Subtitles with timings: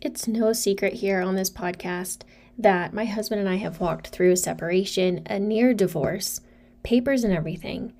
[0.00, 2.22] It's no secret here on this podcast
[2.56, 6.40] that my husband and I have walked through a separation, a near divorce,
[6.82, 7.92] papers and everything,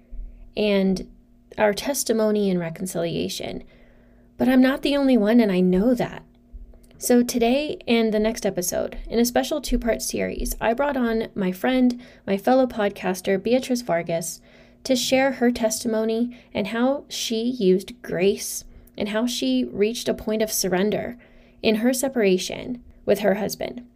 [0.56, 1.10] and
[1.58, 3.64] our testimony and reconciliation.
[4.38, 6.24] But I'm not the only one, and I know that.
[6.96, 11.28] So, today and the next episode, in a special two part series, I brought on
[11.35, 14.40] my friend, my fellow podcaster, Beatriz Vargas,
[14.85, 18.64] to share her testimony and how she used grace
[18.96, 21.19] and how she reached a point of surrender
[21.62, 23.87] in her separation with her husband.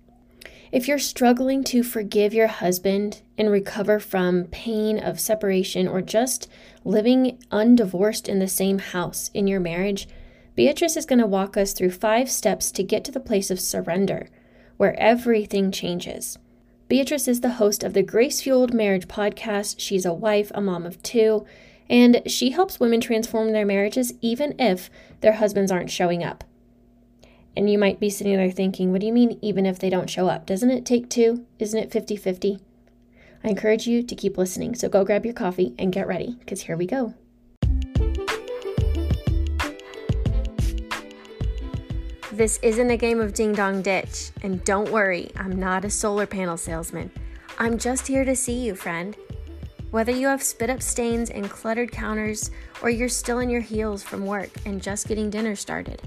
[0.73, 6.51] If you're struggling to forgive your husband and recover from pain of separation or just
[6.85, 10.09] living undivorced in the same house in your marriage,
[10.57, 13.61] Beatriz is going to walk us through five steps to get to the place of
[13.61, 14.29] surrender,
[14.77, 16.39] where everything changes.
[16.89, 19.77] Beatriz is the host of the Grace Fueled Marriage podcast.
[19.79, 21.47] She's a wife, a mom of two,
[21.89, 26.45] and she helps women transform their marriages even if their husbands aren't showing up.
[27.57, 30.11] And you might be sitting there thinking, what do you mean, even if they don't
[30.11, 30.45] show up?
[30.45, 31.47] Doesn't it take two?
[31.61, 32.59] Isn't it 50 50?
[33.45, 34.75] I encourage you to keep listening.
[34.75, 37.15] So go grab your coffee and get ready, because here we go.
[42.33, 44.33] This isn't a game of ding dong ditch.
[44.43, 47.13] And don't worry, I'm not a solar panel salesman.
[47.61, 49.17] I'm just here to see you, friend.
[49.93, 52.51] Whether you have spit up stains and cluttered counters,
[52.83, 56.03] or you're still in your heels from work and just getting dinner started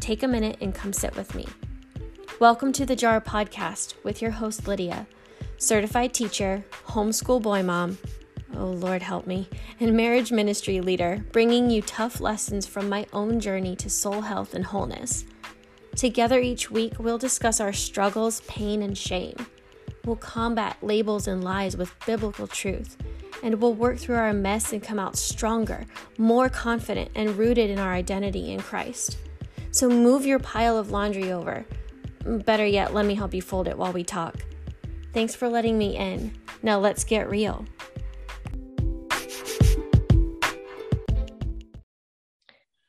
[0.00, 1.46] take a minute and come sit with me.
[2.40, 5.06] Welcome to the Jar Podcast with your host, Lydia,
[5.58, 7.98] certified teacher, homeschool boy mom,
[8.56, 9.46] oh Lord help me,
[9.78, 14.54] and marriage ministry leader, bringing you tough lessons from my own journey to soul health
[14.54, 15.26] and wholeness.
[15.96, 19.36] Together each week, we'll discuss our struggles, pain, and shame.
[20.06, 22.96] We'll combat labels and lies with biblical truth
[23.42, 25.86] and we'll work through our mess and come out stronger,
[26.18, 29.16] more confident, and rooted in our identity in Christ.
[29.72, 31.64] So move your pile of laundry over.
[32.24, 34.34] Better yet, let me help you fold it while we talk.
[35.12, 36.36] Thanks for letting me in.
[36.62, 37.64] Now let's get real.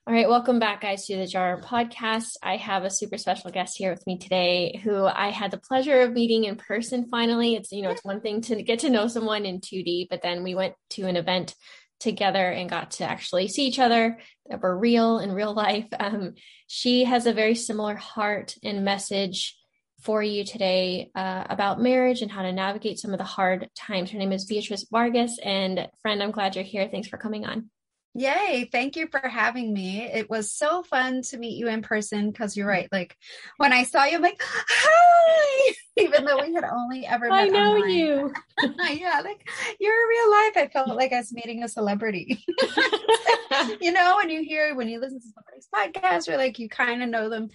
[0.07, 2.35] All right, welcome back, guys, to the Jar podcast.
[2.43, 6.01] I have a super special guest here with me today who I had the pleasure
[6.01, 7.55] of meeting in person finally.
[7.55, 10.43] It's, you know, it's one thing to get to know someone in 2D, but then
[10.43, 11.55] we went to an event
[12.01, 14.19] together and got to actually see each other
[14.49, 15.87] that were real in real life.
[15.99, 16.33] Um,
[16.67, 19.55] she has a very similar heart and message
[20.01, 24.09] for you today uh, about marriage and how to navigate some of the hard times.
[24.09, 25.37] Her name is Beatriz Vargas.
[25.43, 26.87] And friend, I'm glad you're here.
[26.89, 27.69] Thanks for coming on.
[28.13, 28.67] Yay.
[28.69, 30.03] Thank you for having me.
[30.03, 32.89] It was so fun to meet you in person because you're right.
[32.91, 33.15] Like
[33.55, 37.39] when I saw you, I'm like, hi, even though we had only ever met.
[37.39, 37.89] I know online.
[37.89, 38.33] you.
[38.89, 39.21] yeah.
[39.23, 39.47] Like
[39.79, 40.57] you're in real life.
[40.57, 42.43] I felt like I was meeting a celebrity.
[43.79, 47.01] you know, when you hear, when you listen to somebody's podcast or like you kind
[47.01, 47.49] of know them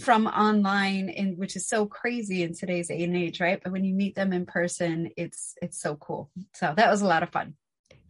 [0.00, 3.60] from online and which is so crazy in today's age and age, right?
[3.62, 6.30] But when you meet them in person, it's, it's so cool.
[6.54, 7.54] So that was a lot of fun.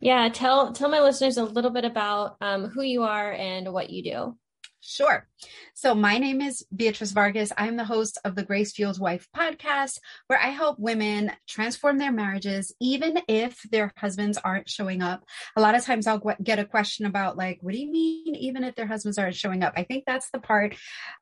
[0.01, 3.91] Yeah, tell tell my listeners a little bit about um, who you are and what
[3.91, 4.39] you do.
[4.83, 5.29] Sure.
[5.75, 7.53] So my name is Beatriz Vargas.
[7.57, 12.11] I'm the host of the Grace Fueled Wife podcast, where I help women transform their
[12.11, 15.23] marriages, even if their husbands aren't showing up.
[15.55, 18.65] A lot of times I'll get a question about like, what do you mean, even
[18.65, 19.75] if their husbands aren't showing up?
[19.77, 20.75] I think that's the part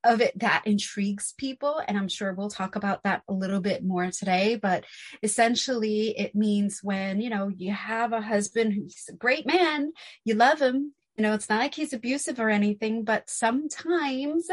[0.04, 1.82] of it that intrigues people.
[1.86, 4.54] And I'm sure we'll talk about that a little bit more today.
[4.54, 4.84] But
[5.20, 9.92] essentially it means when, you know, you have a husband who's a great man,
[10.24, 14.48] you love him, you know, it's not like he's abusive or anything, but sometimes,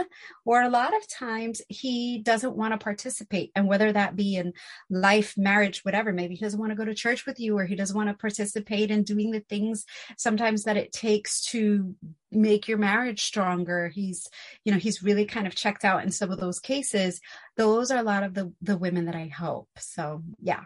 [0.46, 3.52] or a lot of times, he doesn't want to participate.
[3.56, 4.52] And whether that be in
[4.90, 7.76] life, marriage, whatever, maybe he doesn't want to go to church with you, or he
[7.76, 9.86] doesn't want to participate in doing the things
[10.18, 11.96] sometimes that it takes to
[12.32, 13.90] make your marriage stronger.
[13.90, 14.28] He's,
[14.64, 17.22] you know, he's really kind of checked out in some of those cases.
[17.58, 19.70] Those are a lot of the, the women that I help.
[19.78, 20.64] So, yeah.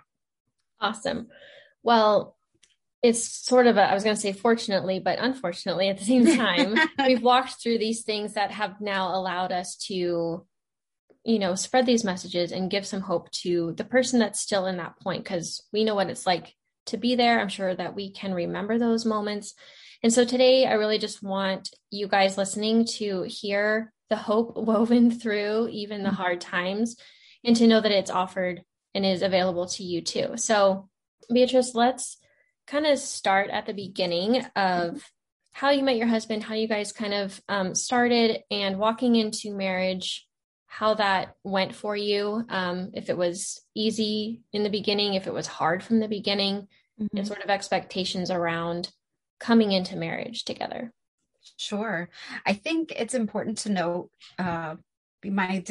[0.80, 1.28] Awesome.
[1.84, 2.38] Well,
[3.02, 6.26] it's sort of a, I was going to say fortunately, but unfortunately at the same
[6.38, 10.46] time, we've walked through these things that have now allowed us to,
[11.24, 14.78] you know, spread these messages and give some hope to the person that's still in
[14.78, 16.54] that point because we know what it's like
[16.88, 17.40] to be there.
[17.40, 19.54] I'm sure that we can remember those moments.
[20.04, 25.12] And so today, I really just want you guys listening to hear the hope woven
[25.12, 26.98] through even the hard times
[27.44, 28.64] and to know that it's offered
[28.94, 30.36] and is available to you too.
[30.36, 30.90] So,
[31.32, 32.18] Beatriz, let's
[32.70, 35.04] kind of start at the beginning of
[35.52, 39.54] how you met your husband, how you guys kind of um, started, and walking into
[39.54, 40.28] marriage,
[40.68, 42.46] how that went for you.
[42.48, 46.68] Um, if it was easy in the beginning, if it was hard from the beginning,
[47.00, 47.18] mm-hmm.
[47.18, 48.92] and sort of expectations around
[49.40, 50.94] coming into marriage together.
[51.58, 52.10] Sure.
[52.46, 54.76] I think it's important to note uh,
[55.24, 55.64] my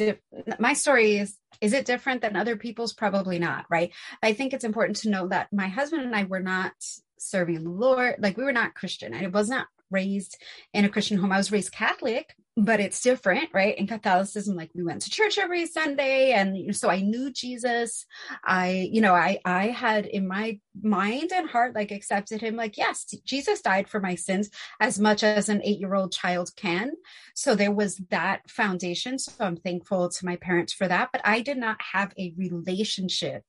[0.59, 2.93] my story is is it different than other people's?
[2.93, 3.91] Probably not right?
[4.21, 6.73] I think it's important to know that my husband and i were not
[7.17, 9.13] serving the lord like we were not christian.
[9.13, 10.37] I was not raised
[10.73, 11.31] in a christian home.
[11.31, 13.77] I was raised catholic but it's different, right?
[13.77, 18.05] In Catholicism, like we went to church every Sunday, and so I knew Jesus.
[18.43, 22.55] I, you know, I I had in my mind and heart like accepted him.
[22.55, 24.49] Like, yes, Jesus died for my sins
[24.81, 26.91] as much as an eight year old child can.
[27.33, 29.19] So there was that foundation.
[29.19, 31.09] So I'm thankful to my parents for that.
[31.13, 33.43] But I did not have a relationship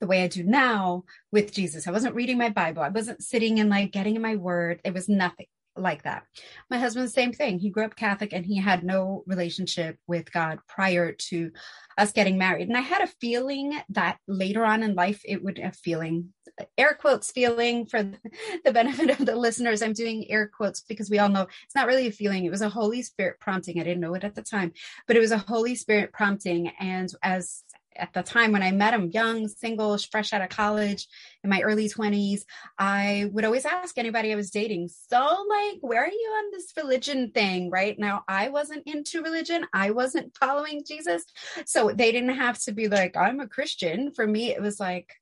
[0.00, 1.86] the way I do now with Jesus.
[1.86, 2.82] I wasn't reading my Bible.
[2.82, 4.80] I wasn't sitting and like getting in my word.
[4.84, 5.46] It was nothing
[5.80, 6.24] like that.
[6.70, 7.58] My husband, same thing.
[7.58, 11.50] He grew up Catholic and he had no relationship with God prior to
[11.98, 12.68] us getting married.
[12.68, 16.32] And I had a feeling that later on in life, it would a feeling,
[16.78, 18.02] air quotes feeling for
[18.64, 19.82] the benefit of the listeners.
[19.82, 22.44] I'm doing air quotes because we all know it's not really a feeling.
[22.44, 23.80] It was a Holy Spirit prompting.
[23.80, 24.72] I didn't know it at the time,
[25.06, 26.68] but it was a Holy Spirit prompting.
[26.78, 27.64] And as
[28.00, 31.06] at the time when I met him, young, single, fresh out of college
[31.44, 32.42] in my early 20s,
[32.78, 36.72] I would always ask anybody I was dating, So, like, where are you on this
[36.76, 37.70] religion thing?
[37.70, 41.24] Right now, I wasn't into religion, I wasn't following Jesus.
[41.66, 44.12] So they didn't have to be like, I'm a Christian.
[44.12, 45.14] For me, it was like,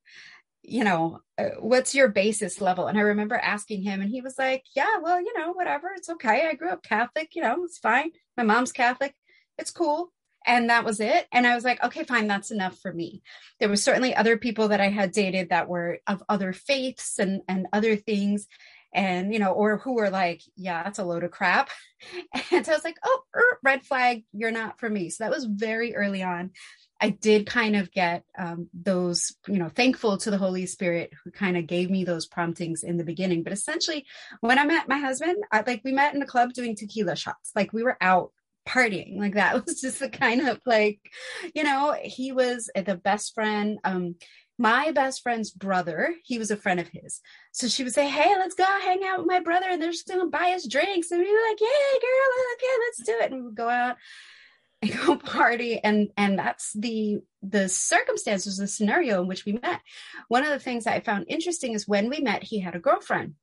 [0.63, 2.87] you know, uh, what's your basis level?
[2.87, 5.91] And I remember asking him, and he was like, Yeah, well, you know, whatever.
[5.97, 6.47] It's okay.
[6.49, 8.11] I grew up Catholic, you know, it's fine.
[8.37, 9.15] My mom's Catholic.
[9.59, 10.13] It's cool
[10.47, 11.27] and that was it.
[11.33, 13.23] And i was like okay fine that's enough for me.
[13.61, 17.43] There were certainly other people that i had dated that were of other faiths and
[17.49, 18.47] and other things
[18.93, 21.71] and you know or who were like yeah that's a load of crap.
[22.53, 25.11] And so i was like oh er, red flag you're not for me.
[25.11, 26.51] So that was very early on.
[27.01, 31.31] I did kind of get um, those you know thankful to the holy spirit who
[31.31, 33.43] kind of gave me those promptings in the beginning.
[33.43, 34.07] But essentially
[34.41, 37.53] when i met my husband I, like we met in a club doing tequila shots.
[37.55, 38.33] Like we were out
[38.69, 39.19] partying.
[39.19, 41.01] Like that was just the kind of like
[41.55, 44.17] you know he was the best friend um
[44.61, 47.21] my best friend's brother he was a friend of his.
[47.53, 50.09] So she would say hey let's go hang out with my brother and they're just
[50.09, 51.11] gonna buy us drinks.
[51.11, 53.33] And we were like yeah girl okay let's do it.
[53.33, 53.97] And we would go out
[54.83, 59.81] and go party and and that's the the circumstances the scenario in which we met.
[60.29, 63.35] One of the things i found interesting is when we met he had a girlfriend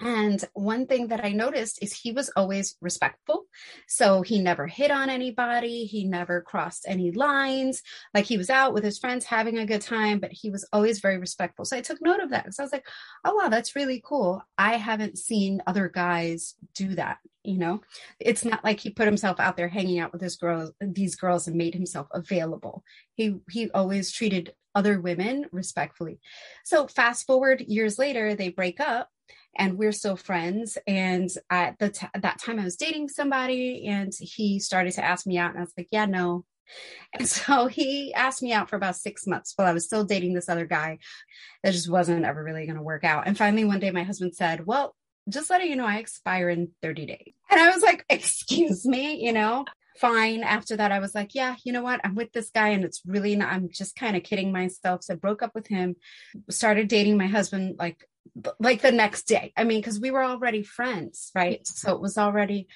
[0.00, 3.46] and one thing that I noticed is he was always respectful.
[3.86, 5.84] So he never hit on anybody.
[5.84, 7.80] He never crossed any lines.
[8.12, 10.98] Like he was out with his friends having a good time, but he was always
[10.98, 11.64] very respectful.
[11.64, 12.86] So I took note of that because I was like,
[13.24, 14.42] oh, wow, that's really cool.
[14.58, 17.18] I haven't seen other guys do that.
[17.44, 17.82] You know,
[18.18, 21.46] it's not like he put himself out there hanging out with his girls, these girls
[21.46, 22.82] and made himself available.
[23.14, 26.18] He, he always treated other women respectfully.
[26.64, 29.10] So fast forward years later, they break up
[29.56, 30.78] and we're still friends.
[30.86, 35.26] And at the t- that time, I was dating somebody, and he started to ask
[35.26, 36.44] me out, and I was like, "Yeah, no."
[37.12, 40.34] And so he asked me out for about six months while I was still dating
[40.34, 40.98] this other guy.
[41.62, 43.26] That just wasn't ever really going to work out.
[43.26, 44.94] And finally, one day, my husband said, "Well."
[45.26, 47.32] Just letting you know, I expire in 30 days.
[47.50, 49.64] And I was like, excuse me, you know?
[49.96, 50.42] fine.
[50.42, 52.00] After that, I was like, yeah, you know what?
[52.04, 55.04] I'm with this guy and it's really, not, I'm just kind of kidding myself.
[55.04, 55.96] So I broke up with him,
[56.50, 58.06] started dating my husband like
[58.58, 59.52] like the next day.
[59.56, 61.66] I mean, because we were already friends, right?
[61.66, 62.68] So it was already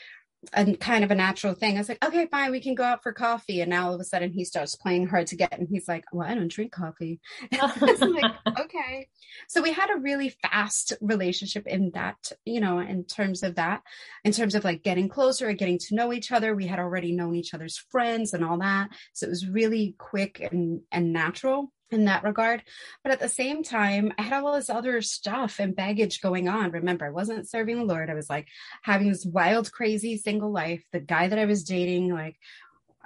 [0.52, 1.76] a kind of a natural thing.
[1.76, 3.60] I was like, okay, fine, we can go out for coffee.
[3.60, 5.58] And now all of a sudden he starts playing hard to get.
[5.58, 7.20] And he's like, well, I don't drink coffee.
[7.52, 9.08] like, okay.
[9.48, 13.82] So we had a really fast relationship in that, you know, in terms of that,
[14.24, 16.54] in terms of like getting closer and getting to know each other.
[16.54, 18.90] We had already known each other's friends and all that.
[19.14, 22.62] So it was really quick and, and natural in that regard.
[23.02, 26.70] But at the same time, I had all this other stuff and baggage going on.
[26.70, 28.10] Remember, I wasn't serving the Lord.
[28.10, 28.48] I was like
[28.82, 30.84] having this wild, crazy single life.
[30.92, 32.36] The guy that I was dating, like,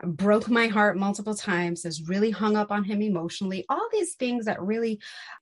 [0.04, 3.64] broke my heart multiple times, is really hung up on him emotionally.
[3.68, 5.00] All these things that really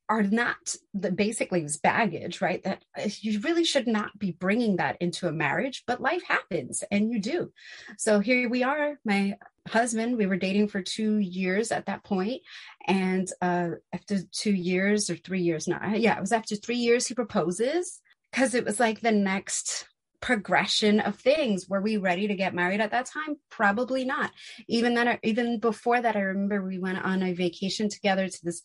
[0.08, 2.62] are not the basically is baggage, right?
[2.64, 6.84] That uh, you really should not be bringing that into a marriage, but life happens
[6.90, 7.52] and you do.
[7.96, 8.98] So here we are.
[9.04, 9.36] My
[9.70, 12.42] husband, we were dating for two years at that point,
[12.86, 17.06] and uh, after two years or three years now, yeah, it was after three years
[17.06, 18.00] he proposes
[18.30, 19.86] because it was like the next
[20.20, 21.68] progression of things.
[21.68, 23.36] Were we ready to get married at that time?
[23.48, 24.30] Probably not.
[24.68, 28.62] Even that even before that i remember we went on a vacation together to this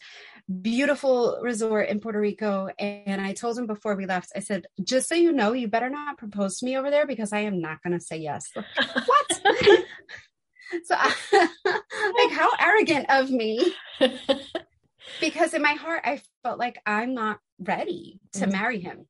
[0.61, 5.09] beautiful resort in puerto rico and i told him before we left i said just
[5.09, 7.81] so you know you better not propose to me over there because i am not
[7.81, 8.51] going to say yes.
[9.05, 9.41] What
[10.83, 11.13] so I,
[11.65, 13.73] like how arrogant of me
[15.19, 18.51] because in my heart i felt like i'm not ready to mm-hmm.
[18.51, 19.07] marry him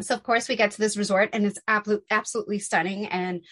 [0.00, 3.42] so of course we get to this resort and it's absolutely absolutely stunning and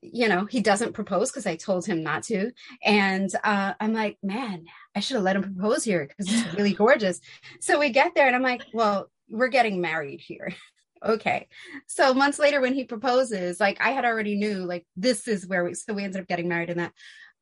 [0.00, 2.50] you know, he doesn't propose because I told him not to.
[2.82, 6.72] And uh, I'm like, man, I should have let him propose here because it's really
[6.72, 7.20] gorgeous.
[7.60, 10.52] So we get there and I'm like, well, we're getting married here.
[11.04, 11.48] Okay.
[11.86, 15.64] So months later when he proposes, like I had already knew like this is where
[15.64, 16.92] we so we ended up getting married in that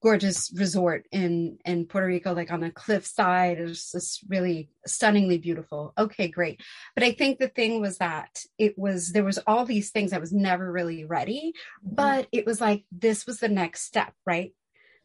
[0.05, 3.59] gorgeous resort in in Puerto Rico, like on the cliff side.
[3.59, 5.95] It was just really stunningly beautiful.
[5.97, 6.61] Okay, great.
[6.95, 10.19] But I think the thing was that it was there was all these things I
[10.19, 11.95] was never really ready, mm-hmm.
[11.95, 14.53] but it was like this was the next step, right?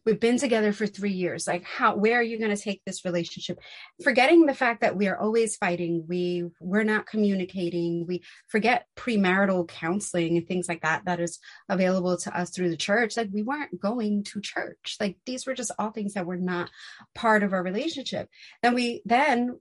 [0.05, 1.47] We've been together for three years.
[1.47, 3.59] Like how where are you going to take this relationship?
[4.03, 9.67] Forgetting the fact that we are always fighting we we're not communicating we forget premarital
[9.67, 13.17] counseling and things like that that is available to us through the church.
[13.17, 14.97] Like we weren't going to church.
[14.99, 16.69] Like these were just all things that were not
[17.15, 18.29] part of our relationship.
[18.63, 19.59] Then we then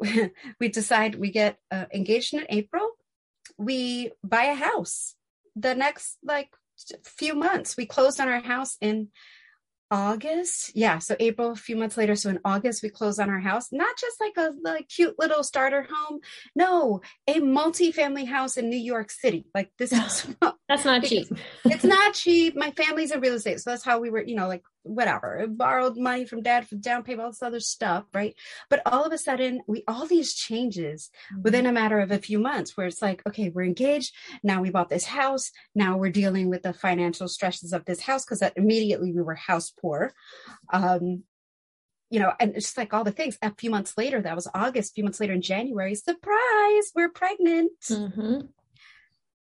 [0.60, 2.88] we decide we get uh, engaged in april.
[3.58, 5.14] We buy a house.
[5.56, 6.50] The next like
[7.04, 9.08] few months we closed on our house in
[9.90, 10.76] August.
[10.76, 10.98] Yeah.
[10.98, 12.14] So April, a few months later.
[12.14, 15.42] So in August, we closed on our house, not just like a like cute little
[15.42, 16.20] starter home.
[16.54, 19.46] No, a multi-family house in New York City.
[19.54, 20.26] Like this is
[20.68, 21.28] that's not cheap.
[21.64, 22.56] it's not cheap.
[22.56, 23.60] My family's in real estate.
[23.60, 27.02] So that's how we were, you know, like whatever, borrowed money from dad for down
[27.02, 28.34] payment, all this other stuff, right?
[28.68, 31.42] But all of a sudden, we all these changes mm-hmm.
[31.42, 34.14] within a matter of a few months where it's like, okay, we're engaged.
[34.42, 35.50] Now we bought this house.
[35.74, 39.34] Now we're dealing with the financial stresses of this house because that immediately we were
[39.34, 40.12] house poor.
[40.72, 41.24] Um,
[42.12, 43.38] you know, and it's just like all the things.
[43.40, 47.08] A few months later, that was August, a few months later in January, surprise, we're
[47.08, 47.72] pregnant.
[47.88, 48.40] Mm-hmm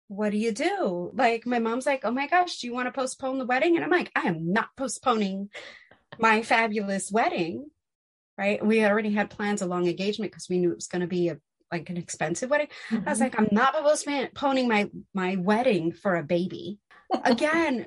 [0.08, 1.10] what do you do?
[1.14, 3.76] Like my mom's like, oh my gosh, do you want to postpone the wedding?
[3.76, 5.50] And I'm like, I am not postponing
[6.18, 7.66] my fabulous wedding.
[8.36, 8.64] Right.
[8.64, 11.28] We already had plans a long engagement because we knew it was going to be
[11.28, 11.38] a
[11.70, 12.68] like an expensive wedding.
[12.90, 13.06] Mm-hmm.
[13.06, 13.24] I was mm-hmm.
[13.24, 16.78] like, I'm not postponing my my wedding for a baby.
[17.24, 17.86] Again,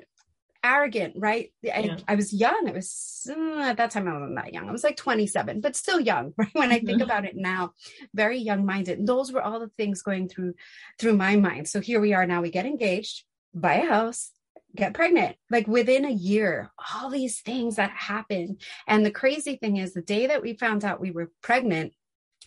[0.64, 1.52] arrogant, right?
[1.64, 1.96] I, yeah.
[2.06, 2.68] I, was young.
[2.68, 4.68] I was uh, at that time I wasn't that young.
[4.68, 6.48] I was like 27, but still young, right?
[6.52, 7.02] When I think mm-hmm.
[7.02, 7.72] about it now,
[8.14, 8.98] very young minded.
[8.98, 10.54] And those were all the things going through
[10.98, 11.68] through my mind.
[11.68, 12.42] So here we are now.
[12.42, 14.30] We get engaged, buy a house,
[14.74, 15.36] get pregnant.
[15.50, 18.60] Like within a year, all these things that happened.
[18.86, 21.92] And the crazy thing is, the day that we found out we were pregnant,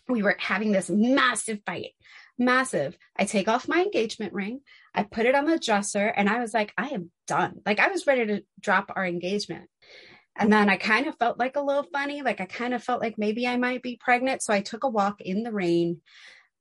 [0.08, 1.92] we were having this massive fight
[2.38, 2.98] massive.
[3.16, 4.62] I take off my engagement ring,
[4.96, 7.62] I put it on the dresser, and I was like, I am done.
[7.66, 9.70] Like I was ready to drop our engagement.
[10.38, 12.22] And then I kind of felt like a little funny.
[12.22, 14.42] Like I kind of felt like maybe I might be pregnant.
[14.42, 16.02] So I took a walk in the rain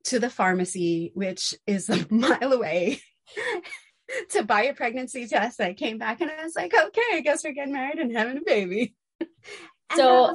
[0.05, 3.01] to the pharmacy, which is a mile away.
[4.31, 5.61] to buy a pregnancy test.
[5.61, 8.39] I came back and I was like, okay, I guess we're getting married and having
[8.39, 8.95] a baby.
[9.97, 10.35] so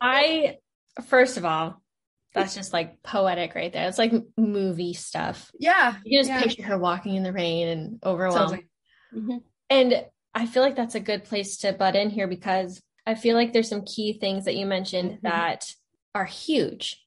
[0.00, 0.58] I,
[1.06, 1.82] first of all,
[2.34, 3.88] that's just like poetic right there.
[3.88, 5.50] It's like movie stuff.
[5.58, 5.96] Yeah.
[6.04, 6.42] You can just yeah.
[6.42, 8.64] picture her walking in the rain and overwhelmed.
[9.14, 9.38] Mm-hmm.
[9.68, 13.36] And I feel like that's a good place to butt in here because I feel
[13.36, 15.26] like there's some key things that you mentioned mm-hmm.
[15.26, 15.74] that
[16.14, 17.04] are huge.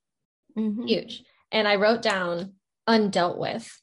[0.57, 0.85] Mm-hmm.
[0.85, 1.23] Huge.
[1.51, 2.53] And I wrote down
[2.87, 3.81] undealt with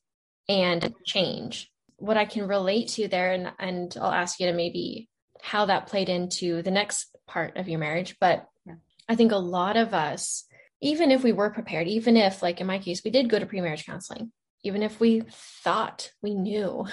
[0.49, 1.71] and change.
[1.97, 5.09] What I can relate to there, and, and I'll ask you to maybe
[5.41, 8.17] how that played into the next part of your marriage.
[8.21, 8.75] But yeah.
[9.09, 10.45] I think a lot of us
[10.83, 13.47] even if we were prepared, even if, like in my case, we did go to
[13.47, 14.33] pre marriage counseling,
[14.65, 16.87] even if we thought we knew,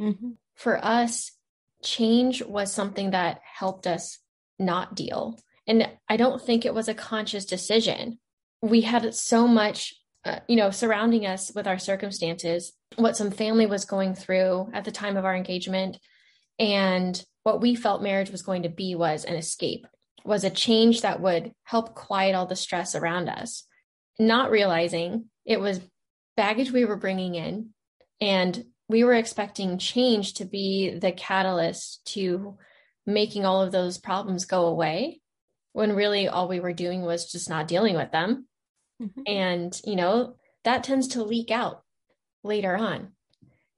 [0.00, 0.30] mm-hmm.
[0.54, 1.32] for us,
[1.82, 4.18] change was something that helped us
[4.58, 5.38] not deal.
[5.66, 8.18] And I don't think it was a conscious decision.
[8.62, 13.66] We had so much, uh, you know, surrounding us with our circumstances, what some family
[13.66, 15.98] was going through at the time of our engagement.
[16.58, 19.86] And what we felt marriage was going to be was an escape
[20.26, 23.64] was a change that would help quiet all the stress around us,
[24.18, 25.80] not realizing it was
[26.36, 27.70] baggage we were bringing in.
[28.20, 32.56] And we were expecting change to be the catalyst to
[33.04, 35.20] making all of those problems go away
[35.72, 38.46] when really all we were doing was just not dealing with them.
[39.02, 39.20] Mm-hmm.
[39.26, 41.82] And, you know, that tends to leak out
[42.42, 43.12] later on.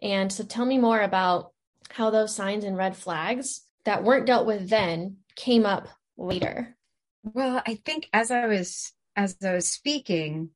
[0.00, 1.52] And so tell me more about
[1.90, 5.88] how those signs and red flags that weren't dealt with then came up
[6.18, 6.76] later?
[7.22, 10.50] Well, I think as I was as I was speaking,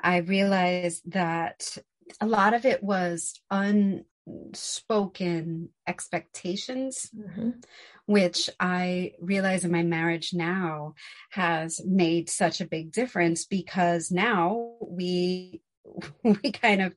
[0.00, 1.78] I realized that
[2.20, 4.04] a lot of it was unspoken
[5.86, 7.50] expectations, mm-hmm.
[8.06, 10.94] which I realize in my marriage now
[11.30, 15.60] has made such a big difference because now we
[16.22, 16.92] we kind of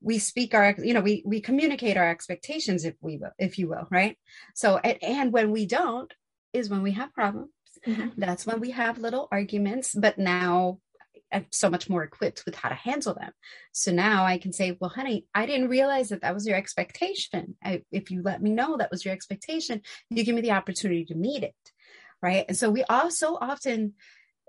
[0.00, 3.68] we speak our you know we we communicate our expectations if we will if you
[3.68, 4.18] will right
[4.54, 6.12] so and, and when we don't
[6.52, 7.50] is when we have problems
[7.86, 8.08] Mm-hmm.
[8.16, 9.94] That's when we have little arguments.
[9.94, 10.78] But now
[11.32, 13.32] I'm so much more equipped with how to handle them.
[13.72, 17.56] So now I can say, well, honey, I didn't realize that that was your expectation.
[17.64, 21.04] I, if you let me know that was your expectation, you give me the opportunity
[21.06, 21.54] to meet it.
[22.22, 22.44] Right.
[22.48, 23.94] And so we also often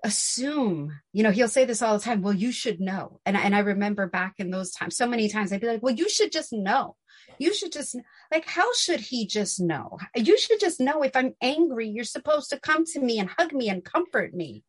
[0.03, 2.21] assume, you know, he'll say this all the time.
[2.21, 3.19] Well, you should know.
[3.25, 5.93] And, and I remember back in those times, so many times I'd be like, well,
[5.93, 6.95] you should just know.
[7.39, 7.95] You should just
[8.31, 9.97] like, how should he just know?
[10.15, 13.53] You should just know if I'm angry, you're supposed to come to me and hug
[13.53, 14.63] me and comfort me.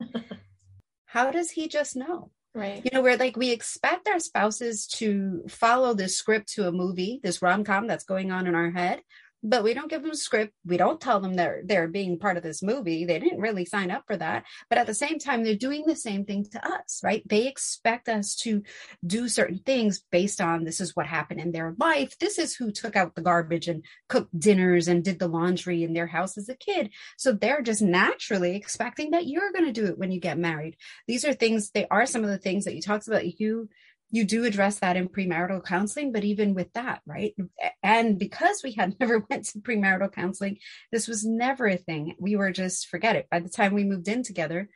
[1.06, 2.30] how does he just know?
[2.54, 2.82] Right.
[2.84, 7.20] You know, where like we expect our spouses to follow this script to a movie,
[7.22, 9.00] this rom com that's going on in our head,
[9.44, 10.54] but we don't give them a script.
[10.64, 13.04] We don't tell them they're they're being part of this movie.
[13.04, 14.44] They didn't really sign up for that.
[14.70, 17.22] But at the same time, they're doing the same thing to us, right?
[17.28, 18.62] They expect us to
[19.06, 22.18] do certain things based on this is what happened in their life.
[22.18, 25.92] This is who took out the garbage and cooked dinners and did the laundry in
[25.92, 26.90] their house as a kid.
[27.18, 30.76] So they're just naturally expecting that you're going to do it when you get married.
[31.06, 33.38] These are things, they are some of the things that you talked about.
[33.38, 33.68] You
[34.14, 37.34] you do address that in premarital counseling but even with that right?
[37.82, 40.58] And because we had never went to premarital counseling
[40.92, 42.14] this was never a thing.
[42.18, 43.28] We were just forget it.
[43.30, 44.68] By the time we moved in together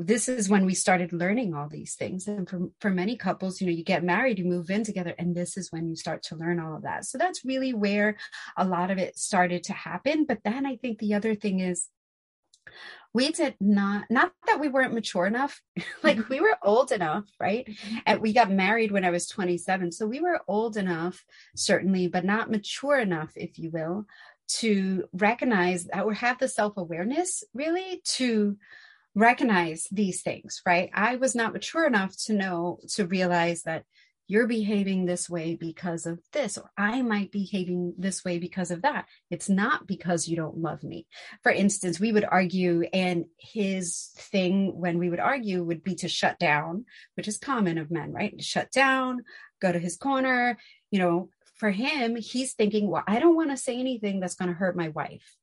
[0.00, 2.28] this is when we started learning all these things.
[2.28, 5.34] And for, for many couples you know you get married you move in together and
[5.34, 7.04] this is when you start to learn all of that.
[7.04, 8.16] So that's really where
[8.56, 10.24] a lot of it started to happen.
[10.24, 11.88] But then i think the other thing is
[13.14, 15.60] we did not not that we weren't mature enough
[16.02, 17.96] like we were old enough right mm-hmm.
[18.06, 21.24] and we got married when i was 27 so we were old enough
[21.56, 24.06] certainly but not mature enough if you will
[24.48, 28.56] to recognize that or have the self-awareness really to
[29.14, 33.84] recognize these things right i was not mature enough to know to realize that
[34.30, 38.70] you're behaving this way because of this, or I might be behaving this way because
[38.70, 39.06] of that.
[39.30, 41.06] It's not because you don't love me.
[41.42, 46.08] For instance, we would argue, and his thing when we would argue would be to
[46.08, 48.40] shut down, which is common of men, right?
[48.42, 49.24] Shut down,
[49.60, 50.58] go to his corner.
[50.90, 54.50] You know, for him, he's thinking, well, I don't want to say anything that's going
[54.50, 55.36] to hurt my wife.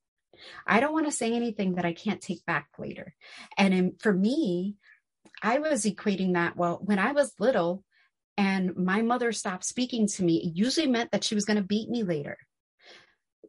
[0.64, 3.14] I don't want to say anything that I can't take back later.
[3.58, 4.76] And in, for me,
[5.42, 7.82] I was equating that, well, when I was little,
[8.36, 11.62] and my mother stopped speaking to me, it usually meant that she was going to
[11.62, 12.36] beat me later,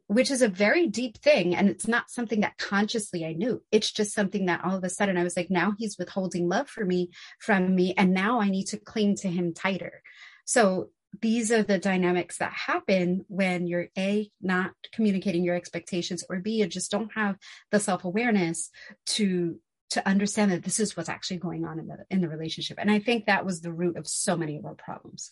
[0.08, 1.56] which is a very deep thing.
[1.56, 3.62] And it's not something that consciously I knew.
[3.72, 6.70] It's just something that all of a sudden I was like, now he's withholding love
[6.70, 7.94] for me from me.
[7.98, 10.02] And now I need to cling to him tighter.
[10.46, 10.90] So
[11.22, 16.58] these are the dynamics that happen when you're a not communicating your expectations or b
[16.58, 17.38] you just don't have
[17.72, 18.70] the self-awareness
[19.06, 19.58] to
[19.92, 22.78] to understand that this is what's actually going on in the in the relationship.
[22.80, 25.32] And i think that was the root of so many of our problems.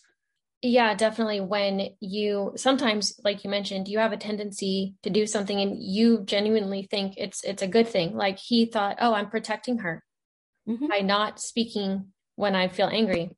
[0.62, 1.40] Yeah definitely.
[1.40, 6.22] When you sometimes like you mentioned you have a tendency to do something and you
[6.24, 8.16] genuinely think it's it's a good thing.
[8.16, 10.02] Like he thought oh i'm protecting her
[10.68, 10.86] mm-hmm.
[10.86, 13.30] by not speaking when i feel angry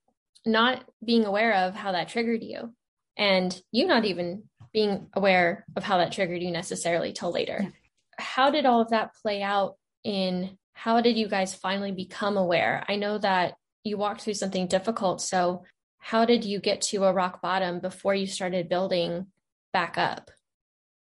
[0.47, 2.73] not being aware of how that triggered you
[3.17, 7.61] and you not even being aware of how that triggered you necessarily till later.
[7.63, 7.71] Yeah.
[8.19, 12.85] how did all of that play out in how did you guys finally become aware?
[12.89, 15.21] I know that you walked through something difficult.
[15.21, 15.65] So,
[15.99, 19.27] how did you get to a rock bottom before you started building
[19.73, 20.31] back up?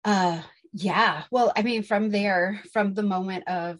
[0.03, 0.41] Uh,
[0.73, 1.25] yeah.
[1.29, 3.79] Well, I mean, from there, from the moment of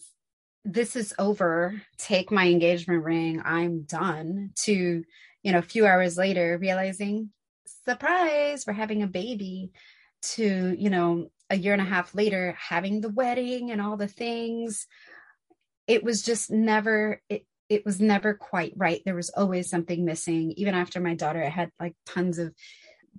[0.63, 5.03] this is over, take my engagement ring, I'm done, to,
[5.41, 7.31] you know, a few hours later realizing,
[7.85, 9.71] surprise, we're having a baby,
[10.33, 14.07] to, you know, a year and a half later having the wedding and all the
[14.07, 14.85] things
[15.87, 19.01] it was just never it it was never quite right.
[19.05, 20.53] There was always something missing.
[20.55, 22.53] Even after my daughter, I had like tons of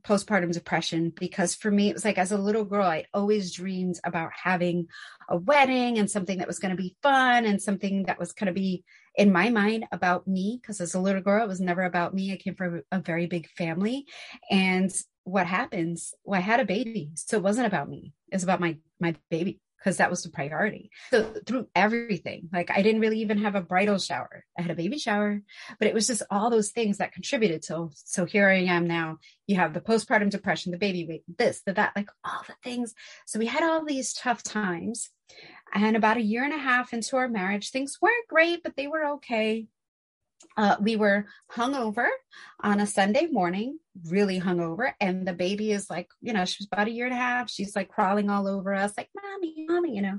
[0.02, 3.98] postpartum depression because for me, it was like as a little girl, I always dreamed
[4.04, 4.86] about having
[5.28, 8.46] a wedding and something that was going to be fun and something that was going
[8.46, 8.84] to be
[9.16, 10.58] in my mind about me.
[10.62, 12.32] Because as a little girl, it was never about me.
[12.32, 14.06] I came from a very big family.
[14.50, 14.90] And
[15.24, 16.14] what happens?
[16.24, 17.10] Well, I had a baby.
[17.16, 18.14] So it wasn't about me.
[18.30, 20.90] It's about my my baby because that was the priority.
[21.10, 24.44] So through everything, like I didn't really even have a bridal shower.
[24.58, 25.40] I had a baby shower,
[25.78, 27.90] but it was just all those things that contributed to.
[27.94, 29.18] So here I am now.
[29.46, 32.94] You have the postpartum depression, the baby weight, this, the that, like all the things.
[33.26, 35.10] So we had all these tough times.
[35.74, 38.86] And about a year and a half into our marriage, things weren't great, but they
[38.86, 39.66] were okay
[40.58, 42.08] uh, we were hungover
[42.60, 46.68] on a Sunday morning, really hungover, and the baby is like, you know, she was
[46.70, 47.48] about a year and a half.
[47.48, 50.18] She's like crawling all over us, like, mommy, mommy, you know.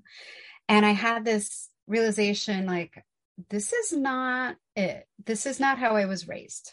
[0.69, 3.04] And I had this realization like,
[3.49, 5.06] this is not it.
[5.25, 6.71] This is not how I was raised.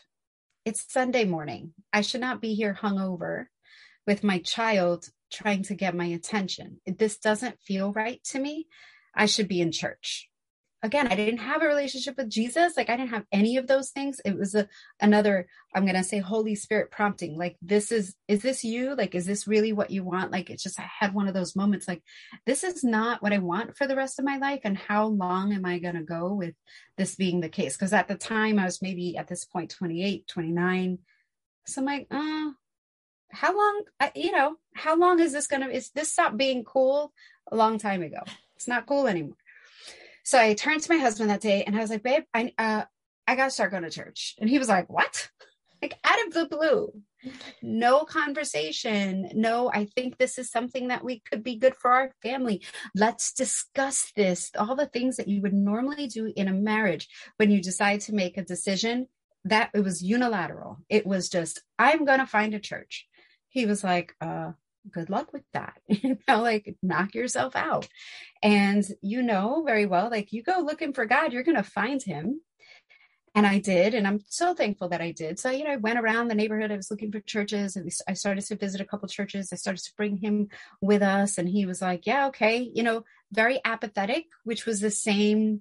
[0.65, 1.73] It's Sunday morning.
[1.93, 3.47] I should not be here hungover
[4.07, 6.81] with my child trying to get my attention.
[6.87, 8.69] This doesn't feel right to me.
[9.13, 10.29] I should be in church
[10.83, 12.77] again, I didn't have a relationship with Jesus.
[12.77, 14.21] Like I didn't have any of those things.
[14.25, 14.69] It was a
[15.01, 17.37] another, I'm gonna say Holy Spirit prompting.
[17.37, 18.95] Like, this is is this you?
[18.95, 20.31] Like, is this really what you want?
[20.31, 22.03] Like it's just I had one of those moments like
[22.45, 24.61] this is not what I want for the rest of my life.
[24.65, 26.55] And how long am I gonna go with
[26.97, 27.77] this being the case?
[27.77, 30.99] Because at the time I was maybe at this point 28, 29.
[31.67, 32.51] So I'm like, uh,
[33.33, 33.83] how long,
[34.15, 37.13] you know, how long is this gonna is this stop being cool
[37.51, 38.21] a long time ago?
[38.57, 39.37] It's not cool anymore.
[40.27, 42.83] So I turned to my husband that day and I was like, babe, I, uh,
[43.29, 44.35] I got to start going to church.
[44.41, 45.31] And he was like, what?
[45.81, 47.01] Like out of the blue,
[47.63, 49.31] no conversation.
[49.35, 52.63] No, I think this is something that we could be good for our family.
[52.93, 54.51] Let's discuss this.
[54.59, 58.13] All the things that you would normally do in a marriage when you decide to
[58.13, 59.07] make a decision
[59.45, 60.79] that it was unilateral.
[60.89, 63.07] It was just, I'm going to find a church.
[63.49, 64.53] He was like, uh,
[64.91, 65.79] good luck with that.
[65.89, 67.89] you know, like knock yourself out.
[68.43, 72.03] And you know very well, like you go looking for God, you're going to find
[72.03, 72.41] him.
[73.35, 73.93] And I did.
[73.93, 75.39] And I'm so thankful that I did.
[75.39, 76.73] So, you know, I went around the neighborhood.
[76.73, 79.53] I was looking for churches and I started to visit a couple churches.
[79.53, 80.49] I started to bring him
[80.81, 81.37] with us.
[81.37, 82.71] And he was like, yeah, okay.
[82.75, 85.61] You know, very apathetic, which was the same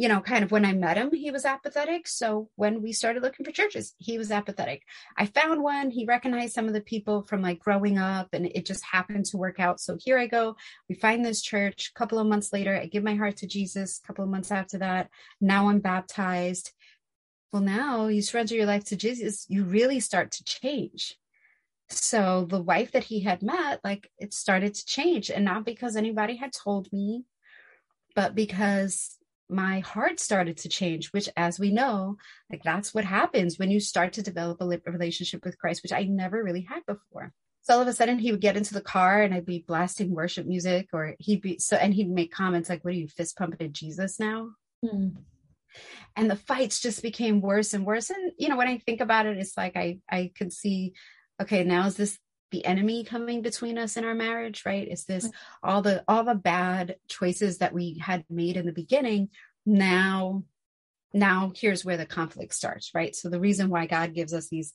[0.00, 2.06] you know, kind of when I met him, he was apathetic.
[2.06, 4.84] So when we started looking for churches, he was apathetic.
[5.16, 5.90] I found one.
[5.90, 9.36] He recognized some of the people from like growing up, and it just happened to
[9.36, 9.80] work out.
[9.80, 10.54] So here I go.
[10.88, 11.90] We find this church.
[11.94, 14.00] A couple of months later, I give my heart to Jesus.
[14.02, 16.70] A couple of months after that, now I'm baptized.
[17.52, 21.16] Well, now you surrender your life to Jesus, you really start to change.
[21.88, 25.96] So the wife that he had met, like it started to change, and not because
[25.96, 27.24] anybody had told me,
[28.14, 29.17] but because
[29.48, 32.16] my heart started to change, which, as we know,
[32.50, 36.04] like that's what happens when you start to develop a relationship with Christ, which I
[36.04, 37.32] never really had before.
[37.62, 40.14] So all of a sudden, he would get into the car and I'd be blasting
[40.14, 43.36] worship music, or he'd be so, and he'd make comments like, "What are you fist
[43.36, 45.08] pumping to Jesus now?" Hmm.
[46.16, 48.10] And the fights just became worse and worse.
[48.10, 50.94] And you know, when I think about it, it's like I I could see,
[51.42, 52.18] okay, now is this
[52.50, 54.88] the enemy coming between us in our marriage right?
[54.88, 55.68] Is this mm-hmm.
[55.68, 59.30] all the all the bad choices that we had made in the beginning.
[59.66, 60.44] Now
[61.14, 63.14] now here's where the conflict starts right?
[63.14, 64.72] So the reason why god gives us these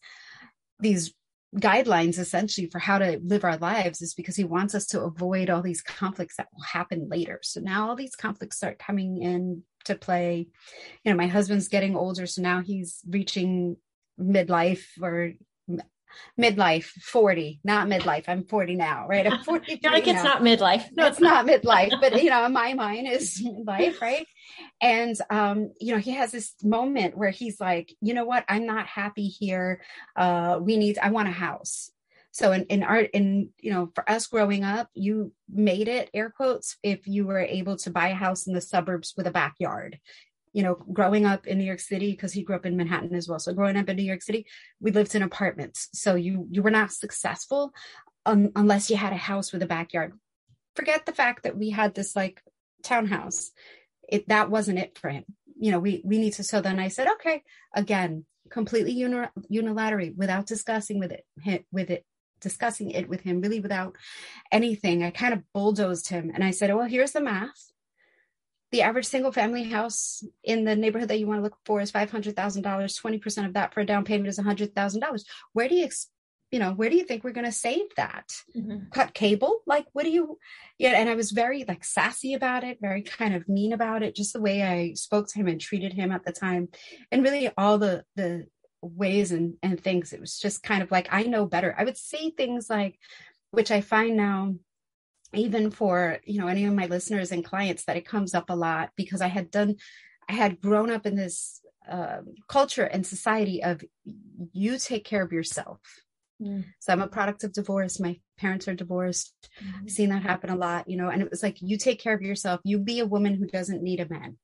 [0.79, 1.13] these
[1.55, 5.51] guidelines essentially for how to live our lives is because he wants us to avoid
[5.51, 7.39] all these conflicts that will happen later.
[7.43, 10.47] So now all these conflicts start coming in to play.
[11.03, 13.77] You know my husband's getting older so now he's reaching
[14.19, 15.33] midlife or
[16.39, 18.25] midlife 40 not midlife.
[18.27, 19.31] I'm 40 now right?
[19.31, 20.85] I'm 40 like it's not midlife.
[20.95, 24.25] No it's not midlife but you know my mind is midlife right?
[24.81, 28.45] And um you know he has this moment where he's like you know what?
[28.47, 29.81] I'm not happy here.
[30.15, 31.91] Uh we need i want a house.
[32.31, 36.31] So in, in art in you know for us growing up you made it air
[36.35, 39.99] quotes if you were able to buy a house in the suburbs with a backyard
[40.53, 43.27] you know, growing up in New York City, because he grew up in Manhattan as
[43.27, 43.39] well.
[43.39, 44.45] So growing up in New York City,
[44.79, 45.89] we lived in apartments.
[45.93, 47.73] So you you were not successful
[48.25, 50.13] um, unless you had a house with a backyard.
[50.75, 52.41] Forget the fact that we had this like
[52.83, 53.51] townhouse.
[54.07, 55.25] It that wasn't it for him.
[55.59, 56.43] You know, we we need to.
[56.43, 57.41] So then I said, okay,
[57.75, 62.05] again, completely uni- unilaterally, without discussing with it with it
[62.41, 63.95] discussing it with him, really without
[64.51, 65.01] anything.
[65.01, 67.72] I kind of bulldozed him and I said, well, here's the math
[68.73, 71.91] the average single family house in the neighborhood that you want to look for is
[71.91, 72.33] $500,000.
[72.33, 75.23] 20% of that for a down payment is $100,000.
[75.53, 75.89] Where do you,
[76.49, 78.33] you know, where do you think we're going to save that?
[78.57, 78.89] Mm-hmm.
[78.91, 79.59] Cut cable?
[79.67, 80.39] Like, what do you,
[80.79, 80.93] yeah.
[80.99, 84.33] And I was very like sassy about it, very kind of mean about it, just
[84.33, 86.69] the way I spoke to him and treated him at the time.
[87.11, 88.47] And really all the, the
[88.81, 91.75] ways and, and things, it was just kind of like, I know better.
[91.77, 92.97] I would say things like,
[93.51, 94.55] which I find now
[95.33, 98.55] even for you know any of my listeners and clients that it comes up a
[98.55, 99.75] lot because i had done
[100.29, 103.83] i had grown up in this uh, culture and society of
[104.53, 105.79] you take care of yourself.
[106.41, 106.65] Mm.
[106.79, 107.99] so i'm a product of divorce.
[107.99, 109.33] My parents are divorced.
[109.63, 109.83] Mm.
[109.83, 112.13] i've seen that happen a lot you know and it was like you take care
[112.13, 112.59] of yourself.
[112.63, 114.37] You be a woman who doesn't need a man.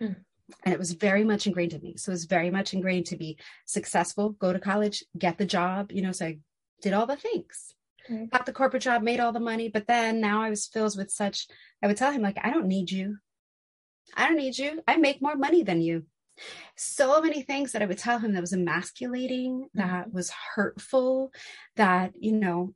[0.00, 0.16] Mm.
[0.64, 1.96] and it was very much ingrained in me.
[1.96, 5.92] So it was very much ingrained to be successful go to college get the job
[5.92, 6.38] you know so i
[6.82, 7.75] did all the things
[8.10, 8.26] okay.
[8.26, 9.68] got the corporate job, made all the money.
[9.68, 11.46] But then now I was filled with such,
[11.82, 13.18] I would tell him, like, I don't need you.
[14.16, 14.82] I don't need you.
[14.86, 16.04] I make more money than you.
[16.76, 19.78] So many things that I would tell him that was emasculating, mm-hmm.
[19.78, 21.32] that was hurtful,
[21.76, 22.74] that, you know,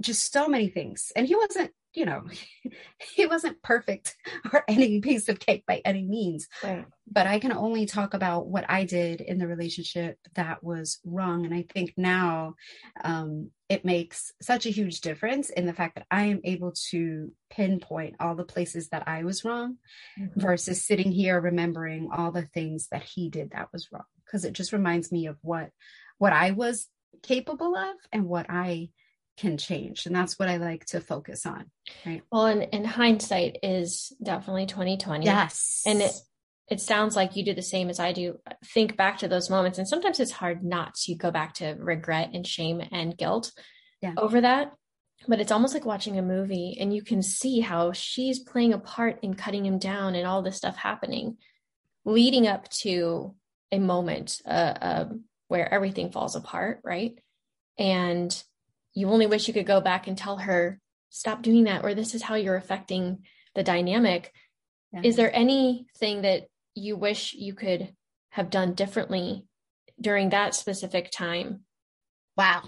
[0.00, 1.12] just so many things.
[1.16, 2.24] And he wasn't you know,
[3.14, 4.16] he wasn't perfect
[4.52, 6.48] or any piece of cake by any means.
[6.62, 6.84] Right.
[7.10, 11.44] But I can only talk about what I did in the relationship that was wrong.
[11.44, 12.54] And I think now
[13.02, 17.32] um, it makes such a huge difference in the fact that I am able to
[17.50, 19.76] pinpoint all the places that I was wrong
[20.18, 20.40] mm-hmm.
[20.40, 24.04] versus sitting here remembering all the things that he did that was wrong.
[24.24, 25.70] Because it just reminds me of what
[26.18, 26.86] what I was
[27.22, 28.90] capable of and what I
[29.36, 31.64] can change and that's what i like to focus on
[32.06, 32.22] right?
[32.30, 35.82] Well and, and hindsight is definitely 2020 yes.
[35.86, 36.12] And it
[36.70, 38.38] it sounds like you do the same as i do.
[38.72, 42.30] Think back to those moments and sometimes it's hard not to go back to regret
[42.32, 43.52] and shame and guilt
[44.00, 44.14] yeah.
[44.16, 44.72] over that
[45.26, 48.78] but it's almost like watching a movie and you can see how she's playing a
[48.78, 51.36] part in cutting him down and all this stuff happening
[52.04, 53.34] leading up to
[53.72, 55.08] a moment uh, uh,
[55.48, 57.18] where everything falls apart right?
[57.78, 58.42] And
[58.94, 60.80] you only wish you could go back and tell her
[61.10, 63.18] stop doing that or this is how you're affecting
[63.54, 64.32] the dynamic.
[64.92, 65.00] Yeah.
[65.04, 67.94] is there anything that you wish you could
[68.30, 69.46] have done differently
[70.00, 71.60] during that specific time?
[72.36, 72.62] Wow.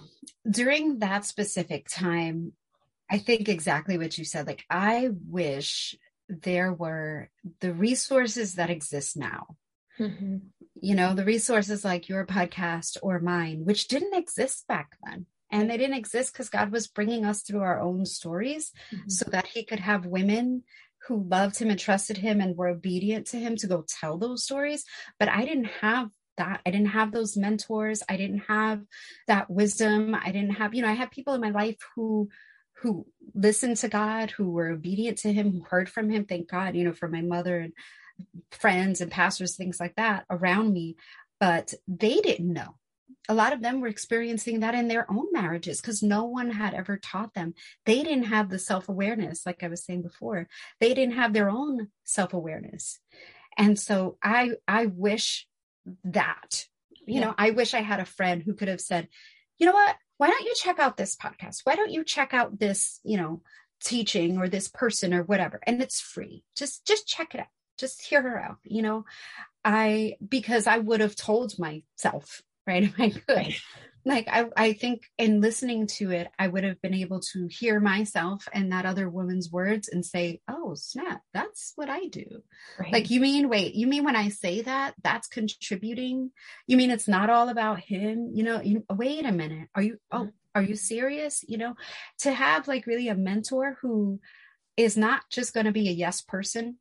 [0.48, 2.52] During that specific time
[3.10, 4.46] i think exactly what you said.
[4.46, 5.94] Like i wish
[6.28, 9.56] there were the resources that exist now.
[9.98, 10.36] Mm-hmm.
[10.74, 15.70] you know the resources like your podcast or mine which didn't exist back then and
[15.70, 19.08] they didn't exist because God was bringing us through our own stories mm-hmm.
[19.08, 20.64] so that He could have women
[21.06, 24.44] who loved Him and trusted Him and were obedient to Him to go tell those
[24.44, 24.84] stories.
[25.18, 26.60] But I didn't have that.
[26.66, 28.02] I didn't have those mentors.
[28.08, 28.82] I didn't have
[29.26, 30.14] that wisdom.
[30.14, 32.28] I didn't have, you know, I had people in my life who
[32.80, 36.26] who listened to God, who were obedient to him, who heard from him.
[36.26, 37.72] Thank God, you know, for my mother and
[38.50, 40.96] friends and pastors, things like that around me.
[41.40, 42.76] But they didn't know
[43.28, 46.74] a lot of them were experiencing that in their own marriages because no one had
[46.74, 47.54] ever taught them.
[47.84, 50.48] They didn't have the self awareness, like I was saying before.
[50.80, 53.00] They didn't have their own self awareness,
[53.56, 55.46] and so I I wish
[56.04, 56.66] that
[57.06, 57.26] you yeah.
[57.26, 59.08] know I wish I had a friend who could have said,
[59.58, 61.60] you know what, why don't you check out this podcast?
[61.64, 63.42] Why don't you check out this you know
[63.82, 66.44] teaching or this person or whatever, and it's free.
[66.56, 67.46] Just just check it out.
[67.78, 68.58] Just hear her out.
[68.62, 69.04] You know,
[69.64, 72.82] I because I would have told myself right?
[72.98, 73.54] If I could.
[74.06, 77.80] Like I, I think in listening to it, I would have been able to hear
[77.80, 81.22] myself and that other woman's words and say, "Oh, snap!
[81.34, 82.44] That's what I do."
[82.78, 82.92] Right.
[82.92, 86.30] Like you mean, wait, you mean when I say that, that's contributing?
[86.68, 88.30] You mean it's not all about him?
[88.32, 89.68] You know, you, wait a minute.
[89.74, 89.98] Are you?
[90.12, 90.28] Oh, mm-hmm.
[90.54, 91.44] are you serious?
[91.48, 91.74] You know,
[92.20, 94.20] to have like really a mentor who
[94.76, 96.76] is not just going to be a yes person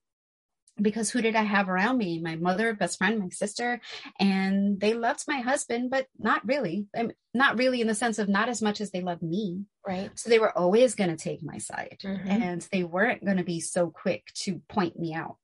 [0.82, 2.20] because who did I have around me?
[2.20, 3.80] My mother, best friend, my sister,
[4.20, 6.88] and they loved my husband, but not really.
[6.96, 9.64] I mean, not really in the sense of not as much as they loved me.
[9.88, 10.12] Right.
[10.16, 12.30] So they were always going to take my side mm-hmm.
[12.30, 15.38] and they weren't going to be so quick to point me out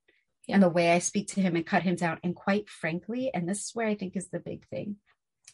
[0.48, 0.56] yeah.
[0.56, 2.20] and the way I speak to him and cut him down.
[2.24, 4.98] And quite frankly, and this is where I think is the big thing.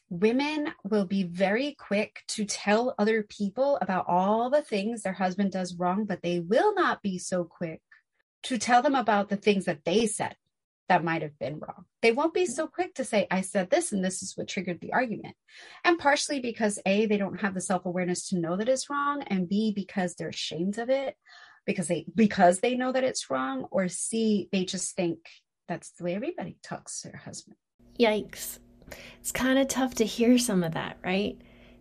[0.09, 5.51] Women will be very quick to tell other people about all the things their husband
[5.51, 7.81] does wrong, but they will not be so quick
[8.43, 10.35] to tell them about the things that they said
[10.89, 11.83] that might have been wrong.
[12.01, 14.79] They won't be so quick to say, I said this and this is what triggered
[14.79, 15.35] the argument.
[15.83, 19.49] And partially because A, they don't have the self-awareness to know that it's wrong, and
[19.49, 21.15] B, because they're ashamed of it,
[21.65, 25.19] because they because they know that it's wrong, or C, they just think
[25.67, 27.57] that's the way everybody talks to their husband.
[27.99, 28.59] Yikes.
[29.19, 31.37] It's kind of tough to hear some of that, right?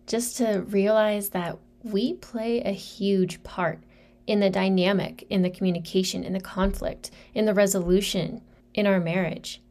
[0.07, 3.79] Just to realize that we play a huge part
[4.27, 8.41] in the dynamic, in the communication, in the conflict, in the resolution
[8.73, 9.61] in our marriage.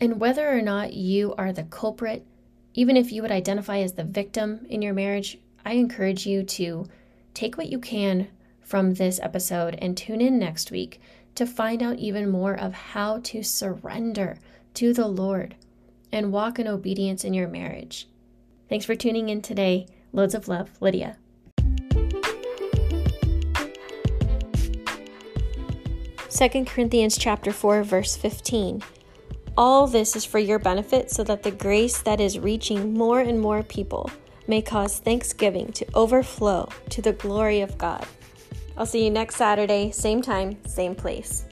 [0.00, 2.26] And whether or not you are the culprit,
[2.74, 6.86] even if you would identify as the victim in your marriage, I encourage you to
[7.34, 8.28] take what you can
[8.60, 11.00] from this episode and tune in next week
[11.34, 14.38] to find out even more of how to surrender
[14.74, 15.56] to the Lord
[16.10, 18.08] and walk in obedience in your marriage.
[18.68, 19.86] Thanks for tuning in today.
[20.12, 21.16] Loads of love, Lydia.
[26.38, 28.80] 2 Corinthians chapter 4 verse 15.
[29.56, 33.40] All this is for your benefit so that the grace that is reaching more and
[33.40, 34.08] more people
[34.46, 38.06] may cause thanksgiving to overflow to the glory of God.
[38.76, 41.44] I'll see you next Saturday, same time, same place.